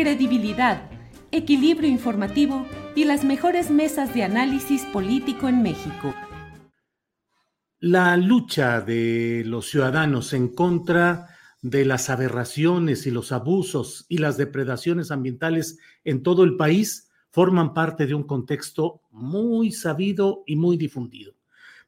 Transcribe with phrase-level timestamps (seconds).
[0.00, 0.90] credibilidad,
[1.30, 6.14] equilibrio informativo y las mejores mesas de análisis político en México.
[7.80, 14.38] La lucha de los ciudadanos en contra de las aberraciones y los abusos y las
[14.38, 20.78] depredaciones ambientales en todo el país forman parte de un contexto muy sabido y muy
[20.78, 21.34] difundido.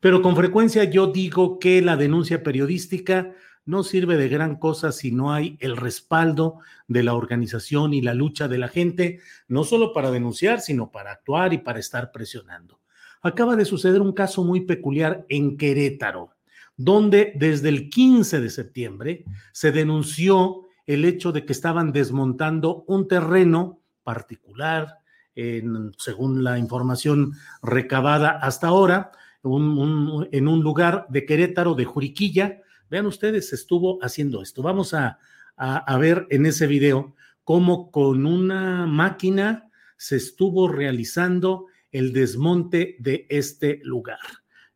[0.00, 3.32] Pero con frecuencia yo digo que la denuncia periodística
[3.64, 8.14] no sirve de gran cosa si no hay el respaldo de la organización y la
[8.14, 12.80] lucha de la gente, no solo para denunciar, sino para actuar y para estar presionando.
[13.22, 16.30] Acaba de suceder un caso muy peculiar en Querétaro,
[16.76, 23.06] donde desde el 15 de septiembre se denunció el hecho de que estaban desmontando un
[23.06, 24.98] terreno particular,
[25.34, 29.12] en, según la información recabada hasta ahora,
[29.44, 32.60] en un lugar de Querétaro, de Juriquilla.
[32.92, 34.60] Vean ustedes, estuvo haciendo esto.
[34.60, 35.18] Vamos a,
[35.56, 42.96] a, a ver en ese video cómo con una máquina se estuvo realizando el desmonte
[42.98, 44.18] de este lugar.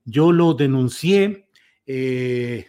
[0.06, 1.50] Yo lo denuncié
[1.84, 2.68] eh,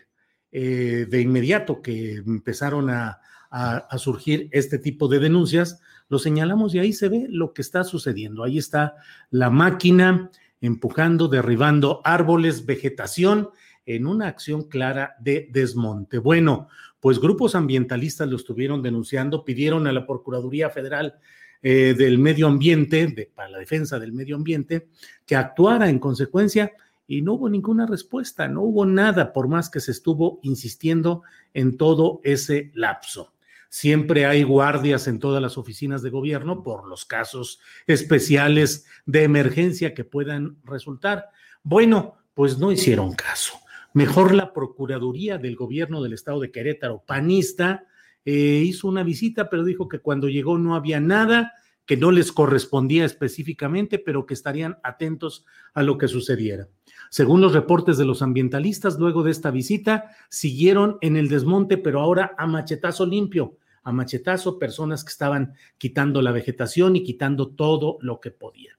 [0.52, 5.80] eh, de inmediato que empezaron a, a, a, surgir este tipo de denuncias,
[6.10, 8.44] lo señalamos y ahí se ve lo que está sucediendo.
[8.44, 8.96] Ahí está
[9.30, 10.30] la máquina
[10.60, 13.50] empujando, derribando árboles, vegetación,
[13.88, 16.20] en una acción clara de desmonte.
[16.20, 16.68] Bueno,
[17.00, 21.16] pues grupos ambientalistas lo estuvieron denunciando, pidieron a la Procuraduría Federal
[21.64, 24.90] eh, del Medio Ambiente, para la defensa del medio ambiente,
[25.26, 26.74] que actuara en consecuencia
[27.08, 31.78] y no hubo ninguna respuesta, no hubo nada, por más que se estuvo insistiendo en
[31.78, 33.34] todo ese lapso.
[33.70, 39.94] Siempre hay guardias en todas las oficinas de gobierno por los casos especiales de emergencia
[39.94, 41.30] que puedan resultar.
[41.64, 43.60] Bueno, pues no hicieron caso.
[43.98, 47.88] Mejor la Procuraduría del Gobierno del Estado de Querétaro, panista,
[48.26, 51.54] eh, hizo una visita, pero dijo que cuando llegó no había nada,
[51.84, 56.68] que no les correspondía específicamente, pero que estarían atentos a lo que sucediera.
[57.10, 62.00] Según los reportes de los ambientalistas, luego de esta visita, siguieron en el desmonte, pero
[62.00, 67.98] ahora a machetazo limpio, a machetazo, personas que estaban quitando la vegetación y quitando todo
[68.02, 68.78] lo que podían.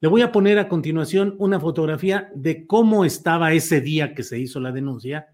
[0.00, 4.38] Le voy a poner a continuación una fotografía de cómo estaba ese día que se
[4.38, 5.26] hizo la denuncia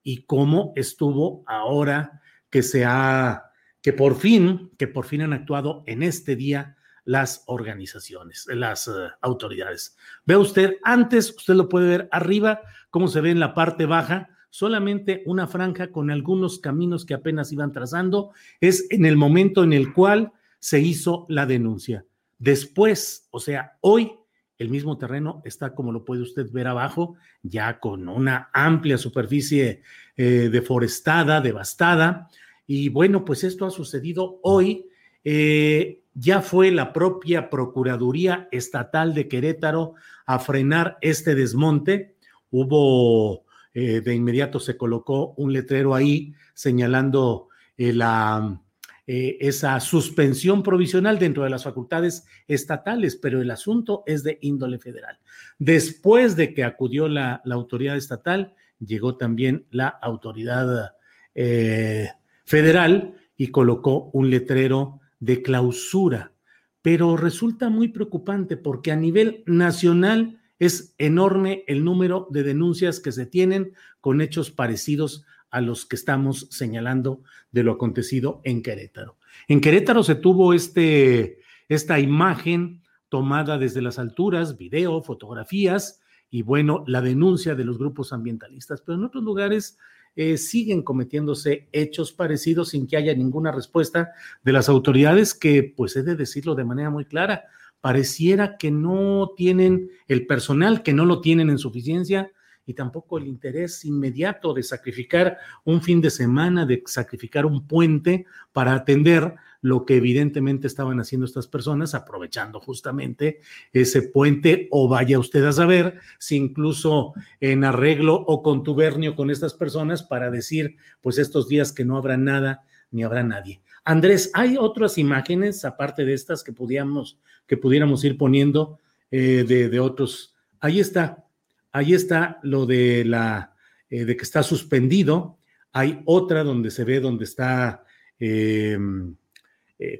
[0.00, 3.50] y cómo estuvo ahora que se ha,
[3.80, 9.08] que por fin, que por fin han actuado en este día las organizaciones, las uh,
[9.22, 9.96] autoridades.
[10.24, 14.28] Ve usted, antes, usted lo puede ver arriba, cómo se ve en la parte baja,
[14.50, 18.30] solamente una franja con algunos caminos que apenas iban trazando,
[18.60, 20.30] es en el momento en el cual
[20.60, 22.04] se hizo la denuncia.
[22.42, 24.18] Después, o sea, hoy
[24.58, 29.82] el mismo terreno está, como lo puede usted ver abajo, ya con una amplia superficie
[30.16, 32.28] eh, deforestada, devastada.
[32.66, 34.88] Y bueno, pues esto ha sucedido hoy.
[35.22, 39.94] Eh, ya fue la propia Procuraduría Estatal de Querétaro
[40.26, 42.16] a frenar este desmonte.
[42.50, 48.60] Hubo, eh, de inmediato se colocó un letrero ahí señalando la,
[49.04, 54.78] eh, esa suspensión provisional dentro de las facultades estatales, pero el asunto es de índole
[54.78, 55.18] federal.
[55.58, 60.92] Después de que acudió la, autoridad estatal, llegó también la autoridad
[61.34, 62.10] eh,
[62.44, 66.32] federal y colocó un letrero de clausura,
[66.80, 73.10] pero resulta muy preocupante porque a nivel nacional es enorme el número de denuncias que
[73.10, 77.22] se tienen con hechos parecidos a los que estamos señalando
[77.52, 79.16] de lo acontecido en Querétaro.
[79.46, 81.38] En Querétaro se tuvo este,
[81.68, 86.00] esta imagen tomada desde las alturas, video, fotografías
[86.30, 89.78] y bueno, la denuncia de los grupos ambientalistas, pero en otros lugares
[90.16, 94.12] eh, siguen cometiéndose hechos parecidos sin que haya ninguna respuesta
[94.42, 97.44] de las autoridades que, pues he de decirlo de manera muy clara,
[97.82, 102.32] pareciera que no tienen el personal, que no lo tienen en suficiencia
[102.72, 108.24] y tampoco el interés inmediato de sacrificar un fin de semana, de sacrificar un puente
[108.52, 113.40] para atender lo que evidentemente estaban haciendo estas personas, aprovechando justamente
[113.72, 119.54] ese puente, o vaya usted a saber si incluso en arreglo o contubernio con estas
[119.54, 123.60] personas para decir, pues estos días que no habrá nada ni habrá nadie.
[123.84, 128.78] Andrés, ¿hay otras imágenes aparte de estas que pudiéramos, que pudiéramos ir poniendo
[129.10, 130.34] eh, de, otros?
[130.60, 131.24] Ahí está,
[131.72, 133.54] ahí está lo de la
[133.90, 135.38] eh, de que está suspendido.
[135.72, 137.84] Hay otra donde se ve donde está
[138.18, 138.78] eh,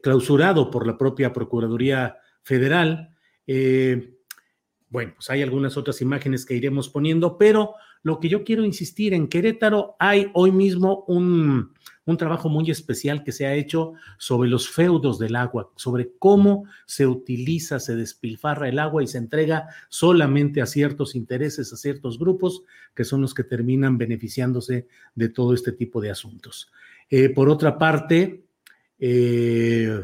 [0.02, 3.14] clausurado por la propia Procuraduría Federal.
[4.88, 9.14] bueno, pues hay algunas otras imágenes que iremos poniendo, pero lo que yo quiero insistir
[9.14, 11.72] en Querétaro hay hoy mismo un
[12.04, 16.64] un trabajo muy especial que se ha hecho sobre los feudos del agua, sobre cómo
[16.84, 22.18] se utiliza, se despilfarra el agua y se entrega solamente a ciertos intereses, a ciertos
[22.18, 22.64] grupos,
[22.94, 26.72] que son los que terminan beneficiándose de todo este tipo de asuntos.
[27.08, 28.44] Eh, por otra parte,
[28.98, 30.00] eh,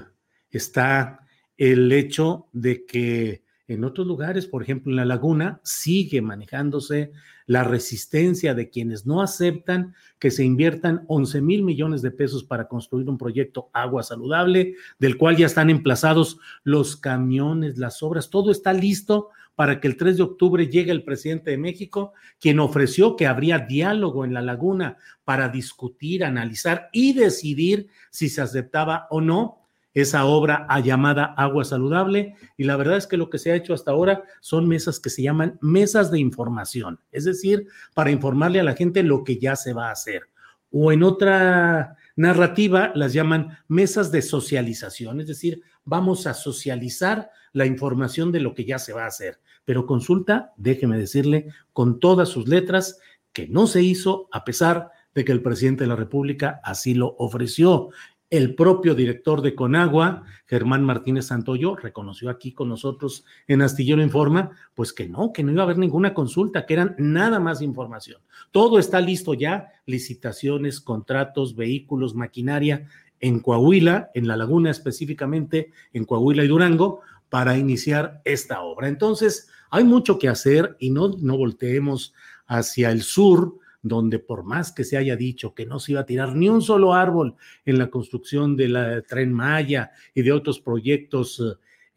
[0.51, 7.13] está el hecho de que en otros lugares, por ejemplo en la laguna, sigue manejándose
[7.47, 12.67] la resistencia de quienes no aceptan que se inviertan 11 mil millones de pesos para
[12.67, 18.51] construir un proyecto agua saludable, del cual ya están emplazados los camiones, las obras, todo
[18.51, 23.17] está listo para que el 3 de octubre llegue el presidente de México, quien ofreció
[23.17, 29.21] que habría diálogo en la laguna para discutir, analizar y decidir si se aceptaba o
[29.21, 29.68] no
[30.01, 33.57] esa obra a llamada Agua Saludable y la verdad es que lo que se ha
[33.57, 38.61] hecho hasta ahora son mesas que se llaman mesas de información, es decir, para informarle
[38.61, 40.23] a la gente lo que ya se va a hacer.
[40.71, 47.67] O en otra narrativa las llaman mesas de socialización, es decir, vamos a socializar la
[47.67, 49.41] información de lo que ya se va a hacer.
[49.65, 52.99] Pero consulta, déjeme decirle, con todas sus letras,
[53.33, 57.15] que no se hizo a pesar de que el presidente de la República así lo
[57.19, 57.91] ofreció.
[58.31, 64.51] El propio director de Conagua, Germán Martínez Santoyo, reconoció aquí con nosotros en Astillero Informa,
[64.75, 68.21] pues que no, que no iba a haber ninguna consulta, que eran nada más información.
[68.51, 72.87] Todo está listo ya, licitaciones, contratos, vehículos, maquinaria
[73.19, 78.89] en Coahuila, en la laguna específicamente, en Coahuila y Durango, para iniciar esta obra.
[78.89, 82.13] Entonces, hay mucho que hacer y no, no volteemos
[82.47, 83.59] hacia el sur,
[83.89, 86.63] donde por más que se haya dicho que no se iba a tirar ni un
[86.63, 91.43] solo árbol en la construcción de la tren Maya y de otros proyectos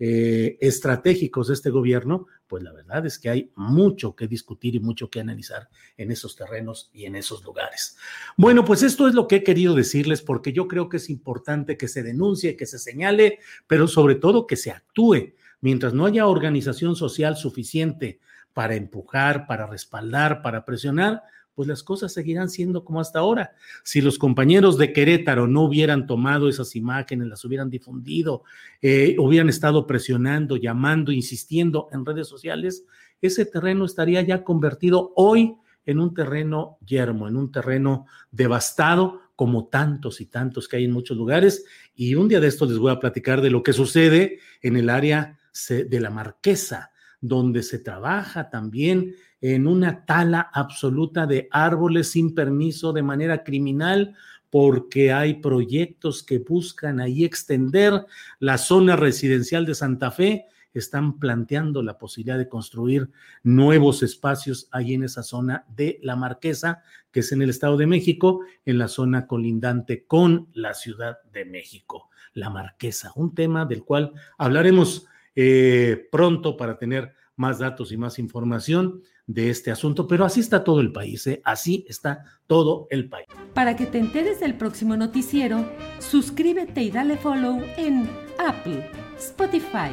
[0.04, 4.80] eh, estratégicos de este gobierno, pues la verdad es que hay mucho que discutir y
[4.80, 7.98] mucho que analizar en esos terrenos y en esos lugares.
[8.36, 11.78] Bueno, pues esto es lo que he querido decirles porque yo creo que es importante
[11.78, 15.36] que se denuncie, que se señale, pero sobre todo que se actúe.
[15.62, 18.20] Mientras no haya organización social suficiente
[18.54, 21.22] para empujar, para respaldar, para presionar,
[21.54, 23.56] pues las cosas seguirán siendo como hasta ahora.
[23.84, 28.44] Si los compañeros de Querétaro no hubieran tomado esas imágenes, las hubieran difundido,
[28.82, 32.86] eh, hubieran estado presionando, llamando, insistiendo en redes sociales,
[33.22, 39.70] ese terreno estaría ya convertido hoy en un terreno yermo, en un terreno devastado, como
[39.70, 41.66] tantos y tantos que hay en muchos lugares.
[41.96, 44.90] Y un día de esto les voy a platicar de lo que sucede en el
[44.90, 46.91] área de la Marquesa,
[47.22, 54.16] donde se trabaja también en una tala absoluta de árboles sin permiso de manera criminal
[54.52, 58.06] porque hay proyectos que buscan ahí extender
[58.40, 63.10] la zona residencial de Santa Fe, están planteando la posibilidad de construir
[63.44, 67.88] nuevos espacios ahí en esa zona de la Marquesa, que es en el Estado de
[67.88, 72.10] México, en la zona colindante con la Ciudad de México.
[72.34, 78.20] La Marquesa, un tema del cual hablaremos eh, pronto para tener más datos y más
[78.20, 81.42] información de este asunto, pero así está todo el país, ¿eh?
[81.46, 83.28] así está todo el país.
[83.54, 85.66] Para que te enteres del próximo noticiero,
[86.00, 89.92] suscríbete y dale follow en Apple, Spotify,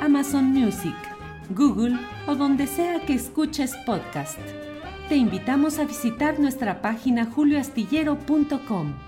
[0.00, 0.96] Amazon Music,
[1.50, 4.38] Google o donde sea que escuches podcast.
[5.08, 9.07] Te invitamos a visitar nuestra página julioastillero.com.